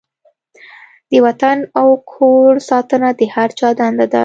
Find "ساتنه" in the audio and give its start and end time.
2.69-3.09